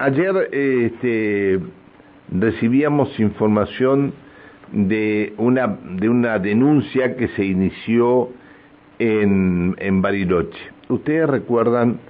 [0.00, 1.60] ayer este,
[2.32, 4.12] recibíamos información
[4.72, 8.30] de una, de una denuncia que se inició
[8.98, 10.58] en, en Bariloche.
[10.88, 12.00] Ustedes recuerdan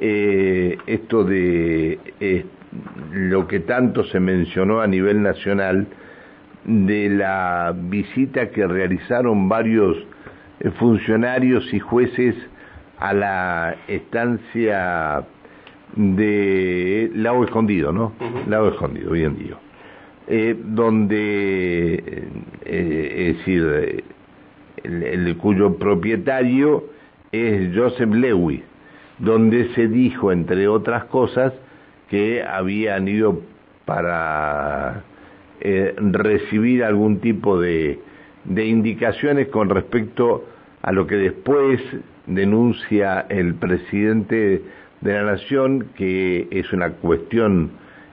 [0.00, 2.44] eh, esto de eh,
[3.12, 5.86] lo que tanto se mencionó a nivel nacional
[6.64, 9.96] de la visita que realizaron varios
[10.60, 12.34] eh, funcionarios y jueces
[12.98, 15.24] a la estancia
[15.96, 18.12] de Lago Escondido, ¿no?
[18.48, 19.56] Lago Escondido, bien digo.
[20.26, 21.94] Eh, donde,
[22.64, 24.04] eh, es decir,
[24.84, 26.84] el, cuyo propietario
[27.32, 28.62] es Joseph Lewis,
[29.18, 31.52] donde se dijo, entre otras cosas,
[32.08, 33.40] que habían ido
[33.84, 35.02] para
[35.60, 37.98] eh, recibir algún tipo de,
[38.44, 40.44] de indicaciones con respecto
[40.82, 41.80] a lo que después
[42.26, 44.62] denuncia el presidente
[45.00, 47.70] de la Nación, que es una cuestión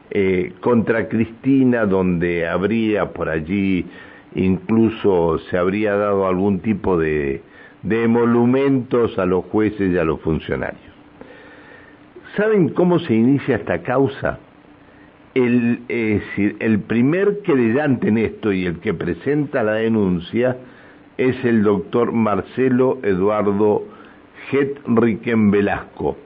[0.10, 3.86] eh, contra Cristina, donde habría por allí
[4.36, 7.42] incluso se habría dado algún tipo de,
[7.84, 10.82] de emolumentos a los jueces y a los funcionarios.
[12.36, 14.40] ¿Saben cómo se inicia esta causa?
[15.34, 20.58] El, es decir, el primer querellante en esto y el que presenta la denuncia
[21.18, 23.84] es el doctor Marcelo Eduardo
[24.50, 26.18] Getriquen Velasco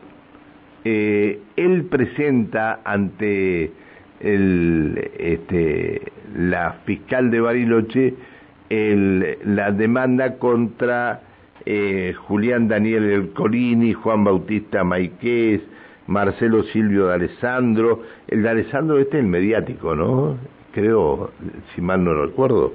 [0.84, 3.72] eh, él presenta ante
[4.20, 6.02] el, este,
[6.36, 8.14] la fiscal de Bariloche
[8.70, 11.22] el, la demanda contra
[11.66, 15.62] eh, Julián Daniel El Corini, Juan Bautista Maiqués,
[16.08, 18.02] Marcelo Silvio de Alessandro.
[18.28, 20.38] El de Alessandro este es el mediático, ¿no?
[20.72, 21.32] Creo,
[21.76, 22.74] si mal no recuerdo.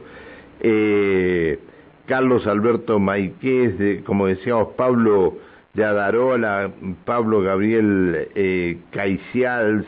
[0.60, 1.58] Eh,
[2.06, 5.38] Carlos Alberto Maiqués, como decíamos, Pablo
[5.76, 6.70] Yadarola,
[7.04, 9.86] Pablo Gabriel eh, Caicials,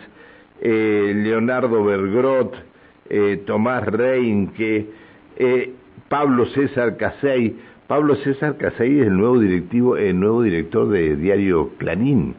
[0.61, 2.55] eh, Leonardo Bergrot,
[3.09, 4.87] eh, Tomás Reinque,
[5.37, 5.73] eh,
[6.09, 7.59] Pablo César Casey.
[7.87, 12.35] Pablo César Casey es el nuevo directivo, el nuevo director de Diario Clanín,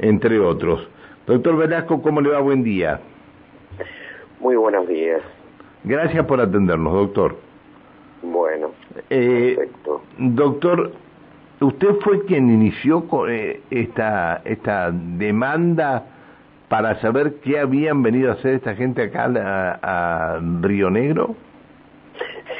[0.00, 0.88] entre otros.
[1.26, 2.40] Doctor Velasco, ¿cómo le va?
[2.40, 3.00] Buen día.
[4.40, 5.22] Muy buenos días.
[5.84, 7.36] Gracias por atendernos, doctor.
[8.22, 8.72] Bueno,
[9.08, 10.02] perfecto.
[10.18, 10.92] Doctor,
[11.60, 16.04] usted fue quien inició eh, esta, esta demanda
[16.68, 19.28] para saber qué habían venido a hacer esta gente acá
[19.82, 21.34] a, Río Negro.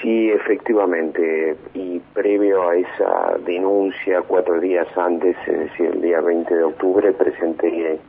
[0.02, 1.56] Sí, efectivamente.
[1.74, 7.12] Y previo a esa denuncia, cuatro días antes, es decir, el día 20 de octubre,
[7.12, 8.00] presenté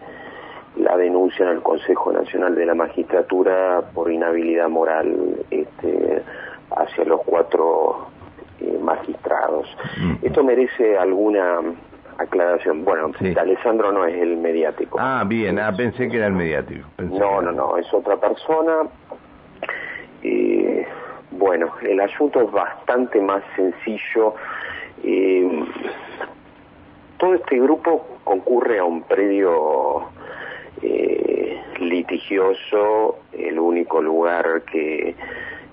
[0.77, 5.13] la denuncia en el Consejo Nacional de la Magistratura por inhabilidad moral
[5.51, 6.23] este,
[6.71, 8.07] hacia los cuatro
[8.61, 9.67] eh, magistrados.
[10.21, 11.61] Esto merece alguna
[12.17, 12.85] aclaración.
[12.85, 14.97] Bueno, Alessandro no es el mediático.
[14.99, 16.87] Ah, bien, ah, pensé que era el mediático.
[16.99, 18.87] no, no, no, es otra persona.
[21.31, 24.35] bueno, el asunto es bastante más sencillo.
[25.03, 25.65] Eh,
[27.17, 30.03] todo este grupo concurre a un predio
[30.83, 35.15] eh, litigioso, el único lugar que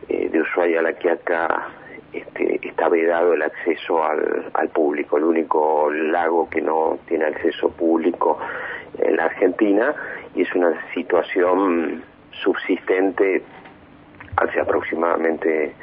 [0.09, 1.69] de Ushuaia a la Quiaca
[2.13, 7.71] este, está vedado el acceso al, al público, el único lago que no tiene acceso
[7.71, 8.39] público
[8.99, 9.95] en la Argentina
[10.35, 12.03] y es una situación
[12.43, 13.43] subsistente
[14.37, 15.75] hace aproximadamente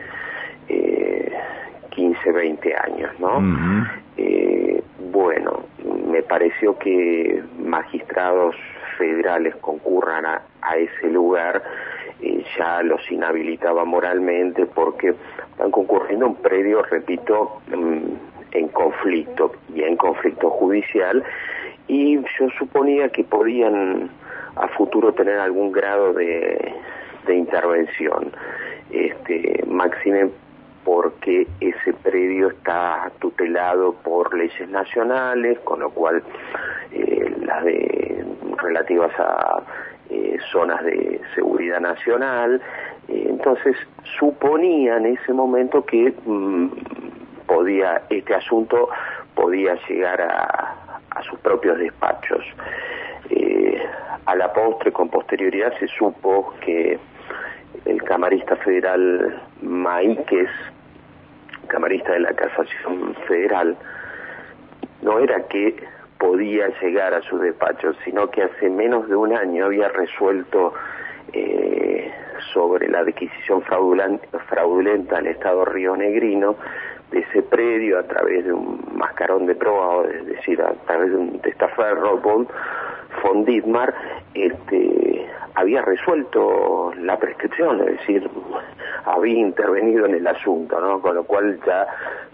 [0.69, 1.31] eh,
[1.91, 3.85] 15, 20 años, ¿no?
[4.17, 5.63] eh, bueno,
[6.07, 8.55] me pareció que magistrados
[8.97, 11.61] federales concurran a, a ese lugar
[12.57, 15.13] ya los inhabilitaba moralmente porque
[15.51, 21.23] están concurriendo un predio, repito, mm, en conflicto y en conflicto judicial
[21.87, 24.09] y yo suponía que podían
[24.55, 26.73] a futuro tener algún grado de,
[27.27, 28.31] de intervención.
[28.89, 30.29] Este, máxime
[30.83, 36.23] porque ese predio está tutelado por leyes nacionales, con lo cual
[36.91, 38.23] eh, las de
[38.57, 39.63] relativas a
[40.09, 42.61] eh, zonas de seguridad nacional.
[43.07, 43.75] Eh, entonces
[44.19, 46.67] suponía en ese momento que mm,
[47.47, 48.89] podía este asunto
[49.35, 52.43] podía llegar a, sus propios despachos.
[53.29, 53.81] Eh,
[54.25, 56.99] a la postre, con posterioridad, se supo que
[57.85, 60.49] el camarista federal Maíquez,
[61.67, 63.77] camarista de la Casación Federal,
[65.01, 65.75] no era que
[66.25, 70.73] podía llegar a su despacho, sino que hace menos de un año había resuelto
[71.31, 72.11] eh,
[72.51, 76.55] sobre la adquisición fraudulenta al Estado Río Negrino
[77.11, 81.17] de ese predio a través de un mascarón de proa, es decir, a través de
[81.17, 83.93] un testaferro, von Dietmar
[84.33, 88.27] este, había resuelto la prescripción, es decir,
[89.05, 90.99] había intervenido en el asunto, ¿no?
[91.01, 91.87] Con lo cual ya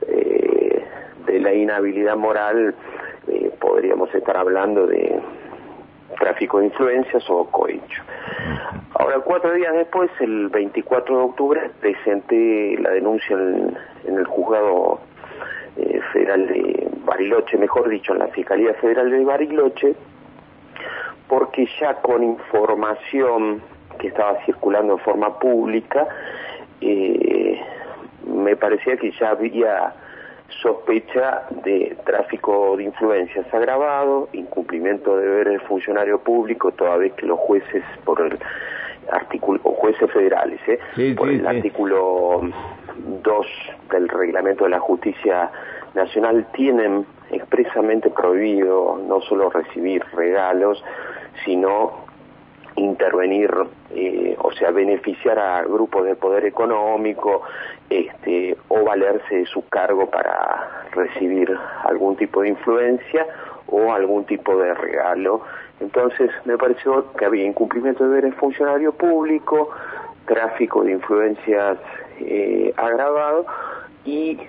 [0.08, 0.86] eh,
[1.26, 2.74] de la inhabilidad moral
[3.62, 5.22] podríamos estar hablando de
[6.20, 8.04] tráfico de influencias o cohecho.
[8.96, 15.00] Ahora, cuatro días después, el 24 de octubre, presenté la denuncia en, el juzgado
[15.78, 19.96] eh, federal de Bariloche, mejor dicho, en la Fiscalía Federal de Bariloche,
[21.28, 23.62] porque ya con información
[24.00, 26.08] que estaba circulando en forma pública,
[26.82, 27.62] eh,
[28.28, 29.94] me parecía que ya había
[30.62, 37.26] sospecha de tráfico de influencias agravado, incumplimiento de deberes del funcionario público, toda vez que
[37.26, 38.38] los jueces por el
[39.12, 41.16] artículo, o jueces federales, ¿eh?
[41.16, 42.42] por el artículo
[43.24, 43.48] 2
[43.92, 45.52] del reglamento de la justicia
[45.94, 50.84] nacional tienen expresamente prohibido no solo recibir regalos,
[51.46, 52.11] sino
[52.76, 53.52] intervenir,
[53.92, 57.44] eh, o sea, beneficiar a grupos de poder económico,
[57.90, 61.54] este, o valerse de su cargo para recibir
[61.84, 63.26] algún tipo de influencia
[63.68, 65.42] o algún tipo de regalo.
[65.80, 69.70] Entonces me pareció que había incumplimiento de deberes funcionario público,
[70.26, 71.78] tráfico de influencias
[72.20, 73.46] eh, agravado
[74.06, 74.40] y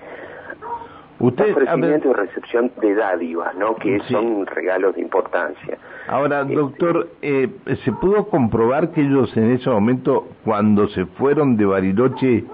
[1.22, 3.76] Usted, ofrecimiento y recepción de dádivas, ¿no?
[3.76, 5.78] Que son regalos de importancia.
[6.08, 7.48] Ahora, este, doctor, eh,
[7.84, 12.44] ¿se pudo comprobar que ellos en ese momento, cuando se fueron de Bariloche,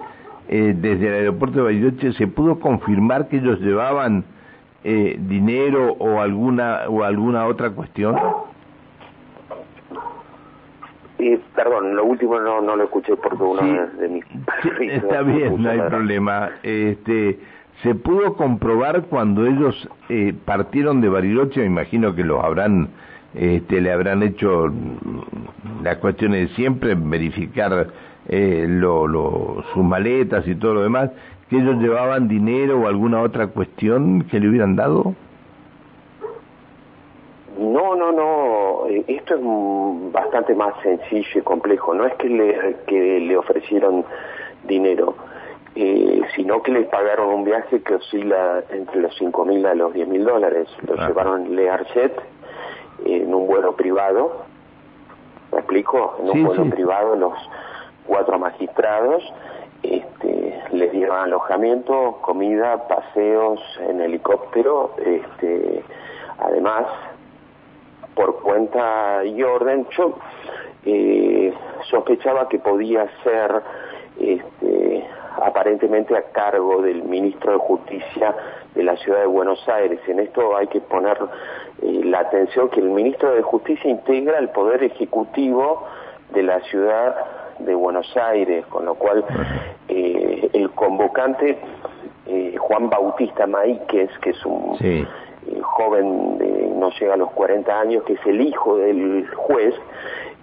[0.51, 4.25] eh, desde el aeropuerto de Bariloche, se pudo confirmar que ellos llevaban
[4.85, 8.17] eh, dinero o alguna o alguna otra cuestión?
[11.55, 13.61] perdón, lo último no, no lo escuché porque uno
[13.99, 14.25] de mis...
[14.93, 16.51] está bien, no hay problema.
[16.63, 17.41] Este
[17.83, 21.61] ¿Se pudo comprobar cuando ellos eh, partieron de Bariloche?
[21.61, 22.89] Me imagino que los habrán,
[23.35, 24.69] este, le habrán hecho
[25.85, 27.87] las cuestiones de siempre, verificar
[28.29, 31.11] eh, lo, sus maletas y todo lo demás,
[31.49, 35.15] que ellos llevaban dinero o alguna otra cuestión que le hubieran dado.
[37.61, 38.89] No, no, no.
[38.89, 41.95] Eh, esto es bastante más sencillo y complejo.
[41.95, 44.05] No es que le, que le ofrecieron
[44.67, 45.15] dinero
[45.81, 49.95] eh, sino que les pagaron un viaje que oscila entre los 5 mil a los
[49.95, 50.67] 10 mil dólares.
[50.85, 51.07] Lo ah.
[51.07, 52.21] llevaron Le Archet
[53.05, 54.43] en un vuelo privado,
[55.53, 56.17] ¿me explico?
[56.21, 57.35] En un vuelo privado los
[58.09, 59.23] cuatro magistrados
[59.85, 65.85] este, les dieron alojamiento, comida, paseos en helicóptero, este,
[66.41, 66.87] además
[68.17, 69.87] por cuenta y orden.
[69.97, 70.19] Yo
[70.85, 71.55] eh,
[71.89, 73.63] sospechaba que podía ser
[74.19, 74.78] este,
[75.49, 78.35] aparentemente a cargo del ministro de Justicia
[78.75, 80.01] de la ciudad de Buenos Aires.
[80.07, 81.19] En esto hay que poner
[81.83, 85.85] eh, la atención que el ministro de Justicia integra el poder ejecutivo
[86.33, 87.17] de la ciudad
[87.59, 89.25] de Buenos Aires, con lo cual
[89.89, 91.59] eh, el convocante
[92.27, 94.77] eh, Juan Bautista Maíquez, que es un
[95.63, 99.75] joven de no llega a los 40 años, que es el hijo del juez,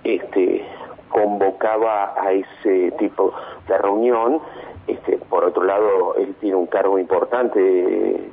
[0.04, 0.66] este
[1.10, 3.34] convocaba a ese tipo
[3.70, 4.42] de reunión
[4.88, 8.32] este, por otro lado, él tiene un cargo importante,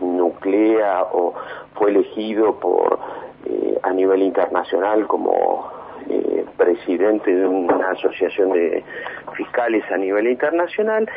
[0.00, 1.34] nuclea o
[1.74, 2.98] fue elegido por
[3.46, 5.70] eh, a nivel internacional como
[6.08, 8.84] eh, presidente de una asociación de
[9.36, 11.08] fiscales a nivel internacional.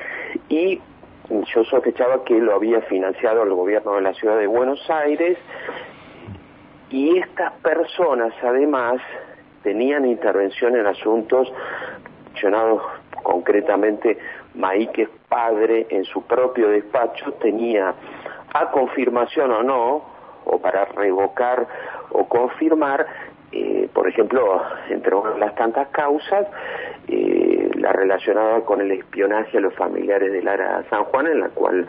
[0.49, 0.81] Y
[1.29, 5.37] yo sospechaba que lo había financiado el gobierno de la ciudad de Buenos Aires.
[6.89, 9.01] Y estas personas además
[9.61, 11.51] tenían intervención en asuntos
[12.27, 12.81] relacionados
[13.27, 14.17] concretamente
[14.55, 17.93] Maíquez padre en su propio despacho tenía
[18.53, 20.01] a confirmación o no,
[20.45, 21.67] o para revocar
[22.11, 23.05] o confirmar,
[23.51, 26.47] eh, por ejemplo, entre las tantas causas,
[27.09, 31.49] eh, la relacionada con el espionaje a los familiares de Lara San Juan, en la
[31.49, 31.85] cual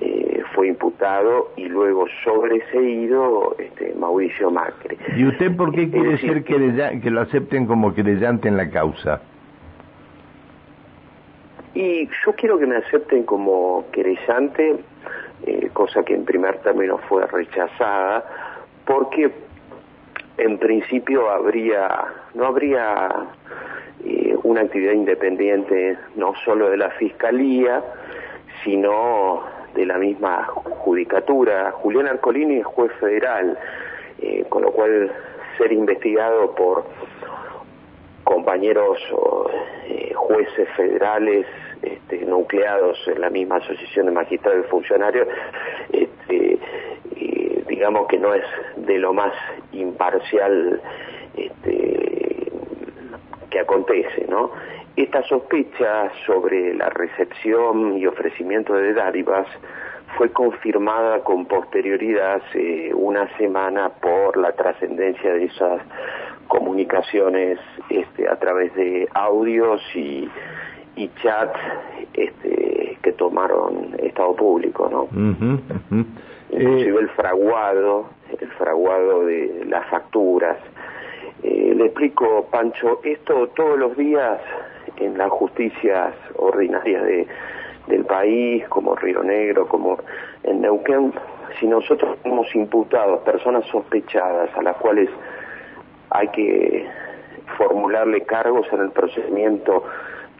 [0.00, 4.96] eh, fue imputado y luego sobreseído este, Mauricio Macri.
[5.14, 9.20] ¿Y usted por qué quiere decir que, que lo acepten como querellante en la causa?
[11.82, 14.76] Y yo quiero que me acepten como querellante,
[15.46, 18.22] eh, cosa que en primer término fue rechazada,
[18.84, 19.30] porque
[20.36, 23.08] en principio habría, no habría
[24.04, 27.82] eh, una actividad independiente no solo de la Fiscalía,
[28.62, 29.42] sino
[29.74, 31.72] de la misma judicatura.
[31.72, 33.58] Julián Arcolini es juez federal,
[34.20, 35.10] eh, con lo cual
[35.56, 36.84] ser investigado por
[38.24, 38.98] compañeros
[39.88, 41.46] eh, jueces federales
[41.82, 45.28] este, nucleados en la misma asociación de magistrados y funcionarios,
[45.92, 46.58] este,
[47.68, 48.44] digamos que no es
[48.76, 49.32] de lo más
[49.72, 50.80] imparcial
[51.36, 52.50] este,
[53.48, 54.50] que acontece, ¿no?
[54.96, 59.46] Esta sospecha sobre la recepción y ofrecimiento de dádivas
[60.18, 62.42] fue confirmada con posterioridad
[62.94, 65.80] una semana por la trascendencia de esas
[66.48, 67.58] comunicaciones
[68.28, 70.28] a través de audios y,
[71.00, 71.58] y chats
[72.12, 75.08] este, que tomaron estado público, ¿no?
[76.50, 80.58] Inclusive eh, el fraguado, el fraguado de las facturas.
[81.42, 84.40] Eh, le explico, Pancho, esto todos los días
[84.98, 87.26] en las justicias ordinarias de,
[87.86, 89.98] del país, como Río Negro, como
[90.42, 91.14] en Neuquén,
[91.58, 95.08] si nosotros hemos imputado personas sospechadas a las cuales
[96.10, 96.86] hay que
[97.56, 99.84] formularle cargos en el procedimiento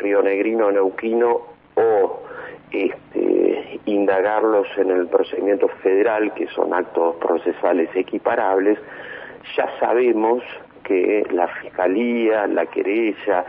[0.00, 1.42] rionegrino neuquino
[1.76, 2.22] o
[2.72, 8.78] este, indagarlos en el procedimiento federal, que son actos procesales equiparables,
[9.56, 10.42] ya sabemos
[10.84, 13.44] que la fiscalía, la querella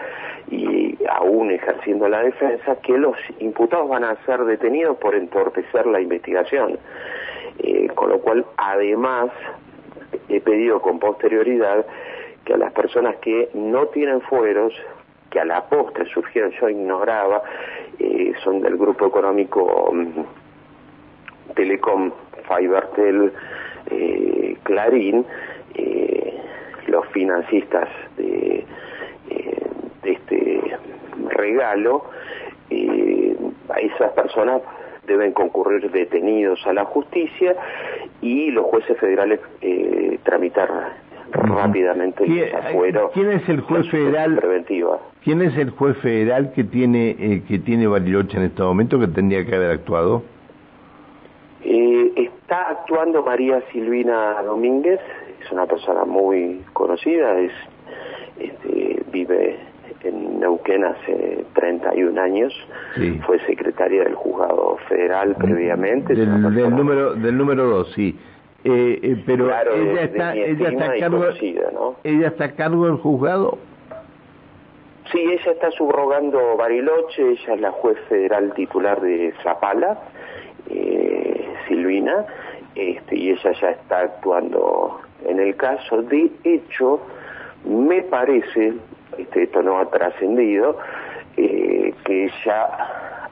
[0.49, 6.01] y aún ejerciendo la defensa, que los imputados van a ser detenidos por entorpecer la
[6.01, 6.77] investigación.
[7.59, 9.29] Eh, con lo cual, además,
[10.29, 11.85] he pedido con posterioridad
[12.45, 14.73] que a las personas que no tienen fueros,
[15.31, 17.41] que a la postre surgieron, yo ignoraba,
[17.97, 22.11] eh, son del grupo económico mm, Telecom,
[22.47, 23.31] Fibertel,
[23.89, 25.25] eh, Clarín,
[25.73, 26.37] eh,
[26.87, 28.65] los financistas de,
[30.03, 30.61] de este
[31.29, 32.05] regalo,
[33.69, 34.61] a esas personas
[35.05, 37.55] deben concurrir detenidos a la justicia
[38.21, 39.39] y los jueces federales
[40.23, 40.93] tramitar
[41.31, 42.25] rápidamente
[43.13, 44.99] ¿Quién es el juez federal preventiva.
[45.23, 49.07] ¿Quién es el juez federal que tiene eh, que tiene Bariloche en este momento que
[49.07, 50.23] tendría que haber actuado?
[51.63, 54.99] Eh, está actuando María Silvina Domínguez,
[55.43, 57.51] es una persona muy conocida, es
[58.39, 59.59] este, vive
[60.03, 62.53] en Neuquén hace 31 años,
[63.25, 66.15] fue secretaria del juzgado federal previamente.
[66.15, 68.17] Del, del número del número 2, sí.
[68.63, 71.25] Eh, eh, pero ella está ella está a cargo
[72.03, 73.57] ella está a cargo del juzgado.
[75.11, 79.99] Sí ella está subrogando Bariloche ella es la juez federal titular de Zapala
[80.69, 82.25] eh, Silvina
[82.75, 86.03] este, y ella ya está actuando en el caso.
[86.03, 86.99] De hecho
[87.65, 88.73] me parece
[89.17, 90.77] este, esto no ha trascendido
[91.35, 92.69] eh, que ella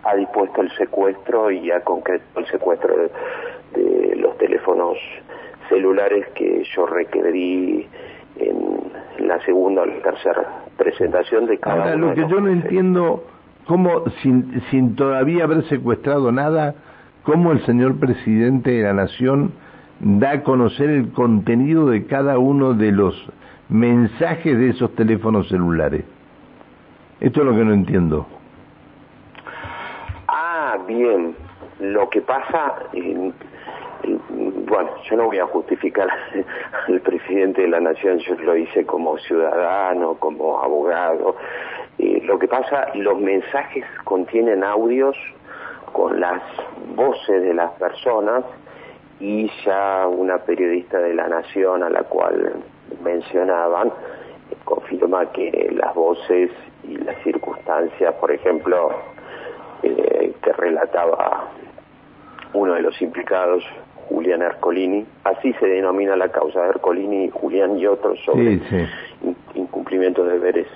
[0.04, 3.12] ha dispuesto el secuestro y ha concretado el secuestro de,
[3.76, 3.79] de
[4.40, 4.98] teléfonos
[5.70, 7.88] celulares que yo requerí
[8.38, 13.24] en la segunda o la tercera presentación de cada Ahora, lo que yo no entiendo,
[13.68, 16.76] cómo sin, sin todavía haber secuestrado nada,
[17.24, 19.52] cómo el señor presidente de la Nación
[20.00, 23.16] da a conocer el contenido de cada uno de los
[23.68, 26.06] mensajes de esos teléfonos celulares.
[27.20, 28.26] Esto es lo que no entiendo.
[30.28, 31.36] Ah, bien.
[31.80, 32.76] Lo que pasa,
[34.70, 36.08] bueno, yo no voy a justificar
[36.88, 41.36] al presidente de la nación, yo lo hice como ciudadano, como abogado.
[41.98, 45.18] lo que pasa, los mensajes contienen audios
[45.92, 46.42] con las
[46.96, 48.46] voces de las personas
[49.20, 52.54] y ya una periodista de la nación a la cual
[53.04, 53.92] mencionaban
[54.64, 56.52] confirma que las voces
[56.84, 58.92] y las circunstancias, por ejemplo,
[59.84, 61.50] eh, que relataba
[62.54, 63.64] uno de los implicados,
[64.10, 68.60] Julián Ercolini, así se denomina la causa de Ercolini, Julián y otros sobre
[69.54, 70.68] incumplimiento de deberes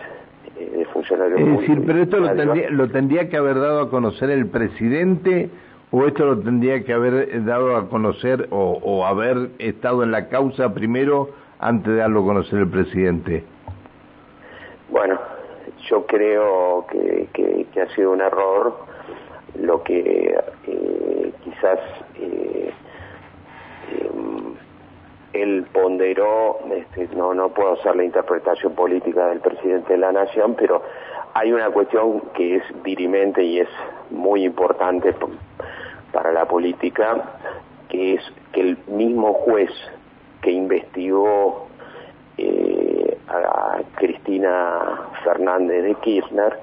[0.60, 3.90] eh, de funcionarios Es decir, pero esto lo tendría, lo tendría que haber dado a
[3.90, 5.50] conocer el presidente
[5.90, 10.74] o esto lo tendría que haber dado a conocer o, haber estado en la causa
[10.74, 13.44] primero antes de darlo a conocer el presidente.
[14.90, 15.20] Bueno,
[15.88, 17.28] yo creo que,
[17.72, 18.76] que, ha sido un error.
[19.60, 20.36] Lo que
[20.66, 21.80] eh, quizás
[22.20, 22.72] eh,
[25.34, 30.56] él ponderó, este, no, no puedo hacer la interpretación política del presidente de la nación,
[30.56, 30.84] pero
[31.34, 33.70] hay una cuestión que es dirimente y es
[34.12, 35.16] muy importante
[36.12, 37.24] para la política,
[37.90, 38.22] que es
[38.52, 39.72] que el mismo juez
[40.42, 41.68] que investigó
[42.38, 46.60] eh, a Cristina Fernández de Kirchner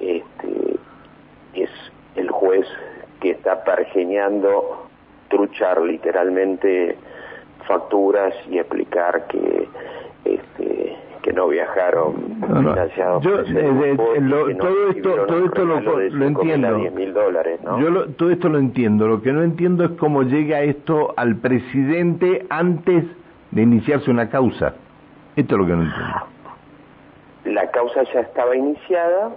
[0.00, 0.76] este,
[1.54, 1.70] es
[2.16, 2.66] el juez
[3.20, 4.88] que está pergeñando
[5.32, 6.96] truchar literalmente
[7.66, 9.68] facturas y explicar que
[10.24, 13.96] este que no viajaron financiados yo eh,
[14.60, 16.78] todo esto todo esto lo, lo entiendo
[17.12, 17.80] dólares, ¿no?
[17.80, 22.46] yo todo esto lo entiendo lo que no entiendo es cómo llega esto al presidente
[22.50, 23.04] antes
[23.52, 24.74] de iniciarse una causa.
[25.36, 26.26] Esto es lo que no entiendo.
[27.44, 29.30] La causa ya estaba iniciada,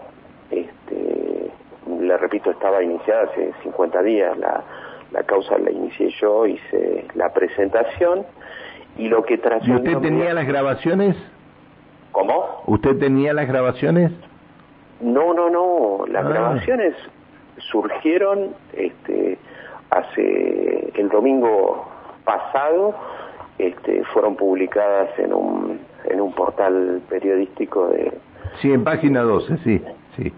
[0.52, 1.52] este,
[2.00, 4.64] le repito, estaba iniciada hace 50 días, la,
[5.12, 8.25] la causa la yo, hice la presentación
[8.98, 9.75] y lo que trascendió...
[9.75, 11.16] ¿Y usted tenía las grabaciones?
[12.12, 12.62] ¿Cómo?
[12.68, 14.12] ¿Usted tenía las grabaciones?
[15.02, 16.30] No, no, no, las ah.
[16.30, 16.96] grabaciones
[17.58, 19.38] surgieron este,
[19.90, 21.86] hace el domingo
[22.24, 22.96] pasado,
[23.58, 28.14] este, fueron publicadas en un, en un portal periodístico de...
[28.62, 29.82] Sí, en página 12, sí,
[30.16, 30.34] sí.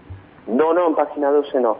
[0.46, 1.76] No, no, en página 12 no.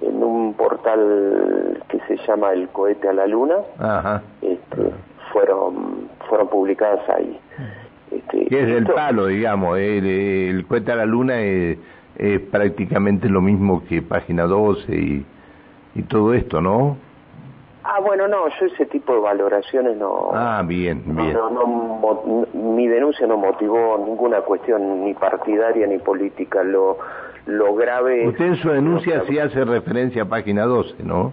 [0.00, 1.65] En un portal
[2.00, 3.56] que se llama El cohete a la luna.
[3.78, 4.22] Ajá.
[4.42, 4.90] Este,
[5.32, 7.38] fueron, fueron publicadas ahí.
[8.10, 9.78] Este, es del palo, digamos.
[9.78, 11.78] El, el cohete a la luna es
[12.18, 15.26] es prácticamente lo mismo que página 12 y,
[15.94, 16.96] y todo esto, ¿no?
[17.84, 20.30] Ah, bueno, no, yo ese tipo de valoraciones no...
[20.32, 21.34] Ah, bien, bien.
[21.34, 22.22] No,
[22.52, 26.64] mi denuncia no motivó ninguna cuestión ni partidaria ni política.
[26.64, 26.98] Lo,
[27.46, 28.26] lo grave...
[28.26, 31.32] Usted en su denuncia sí hace referencia a página 12, ¿no?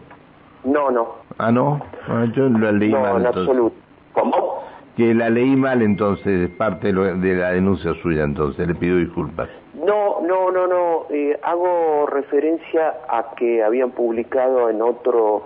[0.64, 1.08] No, no.
[1.38, 1.82] Ah, ¿no?
[2.08, 3.22] Ah, yo lo leí no, mal.
[3.22, 3.76] en absoluto.
[4.14, 4.64] ¿Cómo?
[4.96, 9.50] Que la leí mal entonces, es parte de la denuncia suya entonces, le pido disculpas.
[9.74, 11.06] No, no, no, no.
[11.10, 15.46] Eh, hago referencia a que habían publicado en otro,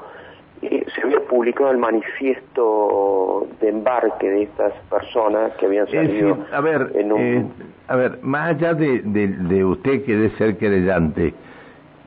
[0.62, 6.38] eh, se había publicado el manifiesto de embarque de estas personas que habían salido.
[6.52, 7.46] a ver, eh,
[7.88, 11.34] a ver, más allá de, de, usted que debe ser querellante,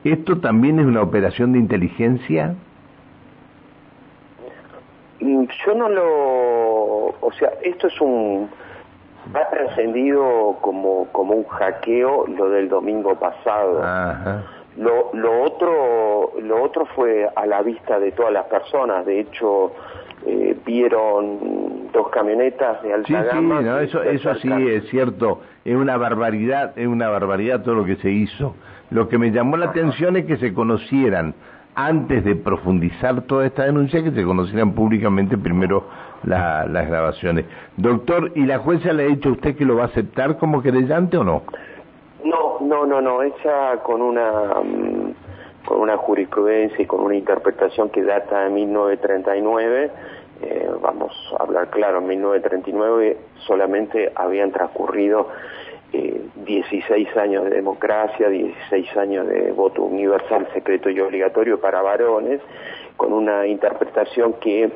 [0.03, 2.55] ¿esto también es una operación de inteligencia?
[5.21, 8.49] Mm, yo no lo, o sea, esto es un
[9.33, 13.81] ha trascendido como, como un hackeo lo del domingo pasado.
[14.77, 19.05] Lo, lo, otro, lo otro fue a la vista de todas las personas.
[19.05, 19.73] De hecho,
[20.25, 23.59] eh, vieron dos camionetas de alta sí, gama.
[23.59, 25.41] Sí, no, eso, eso sí es cierto.
[25.65, 28.55] Es una barbaridad, es una barbaridad todo lo que se hizo.
[28.89, 31.35] Lo que me llamó la atención es que se conocieran
[31.75, 35.85] antes de profundizar toda esta denuncia, que se conocieran públicamente primero
[36.23, 37.45] las grabaciones.
[37.77, 40.61] Doctor, ¿y la jueza le ha dicho a usted que lo va a aceptar como
[40.61, 41.43] querellante o no?
[42.23, 43.23] No, no, no, no.
[43.23, 45.13] Ella con una mm,
[45.65, 49.91] con una jurisprudencia y con una interpretación que data de 1939,
[50.41, 55.27] eh, vamos a hablar claro, en 1939 solamente habían transcurrido
[56.45, 62.41] 16 años de democracia, 16 años de voto universal, secreto y obligatorio para varones,
[62.97, 64.69] con una interpretación que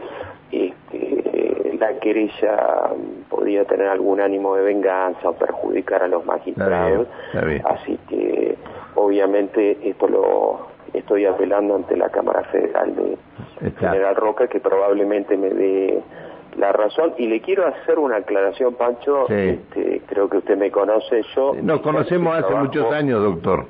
[0.51, 2.89] este, la querella
[3.30, 7.08] podía tener algún ánimo de venganza o perjudicar a los magistrados.
[7.65, 8.56] Así que
[8.95, 13.17] obviamente esto lo estoy apelando ante la Cámara Federal de
[13.80, 16.01] General Roca que probablemente me dé
[16.58, 21.22] la razón y le quiero hacer una aclaración Pancho este, creo que usted me conoce
[21.36, 23.65] yo nos conocemos hace muchos años doctor.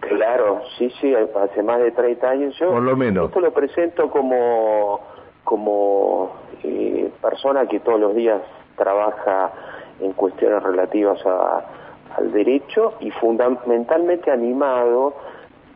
[0.00, 3.26] Claro sí sí hace más de 30 años yo por lo menos.
[3.26, 5.00] esto lo presento como
[5.44, 8.42] como eh, persona que todos los días
[8.76, 9.52] trabaja
[10.00, 15.14] en cuestiones relativas al derecho y fundamentalmente animado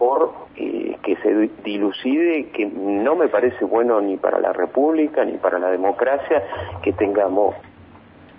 [0.00, 5.36] por eh, que se dilucide que no me parece bueno ni para la República ni
[5.36, 6.42] para la democracia
[6.82, 7.54] que tengamos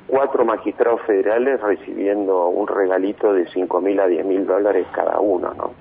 [0.08, 5.54] cuatro magistrados federales recibiendo un regalito de cinco mil a diez mil dólares cada uno,
[5.54, 5.72] ¿no?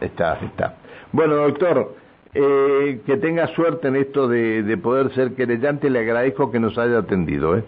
[0.00, 0.76] Está, está.
[1.12, 1.94] Bueno, doctor,
[2.32, 6.98] eh, que tenga suerte en esto de, poder ser querellante, le agradezco que nos haya
[6.98, 7.58] atendido.
[7.58, 7.64] ¿eh?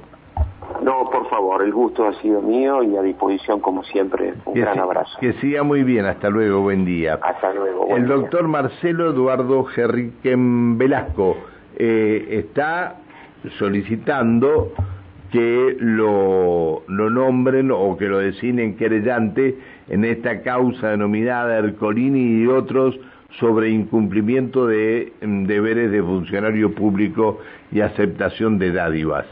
[1.69, 4.33] El gusto ha sido mío y a disposición como siempre.
[4.47, 5.19] Un gran abrazo.
[5.21, 7.19] Que siga muy bien, hasta luego, buen día.
[7.21, 7.95] Hasta luego.
[7.95, 11.37] el doctor Marcelo Eduardo Gerriquen Velasco
[11.77, 12.97] eh, está
[13.59, 14.73] solicitando
[15.31, 19.59] que lo, lo nombren o que lo designen querellante
[19.91, 22.99] en esta causa denominada Ercolini y otros
[23.39, 29.27] sobre incumplimiento de mm, deberes de funcionario público y aceptación de dádivas.